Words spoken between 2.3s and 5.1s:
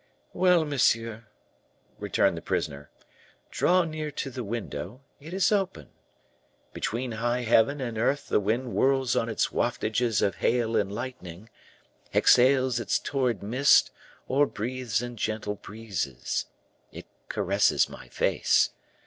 the prisoner; "draw near to the window;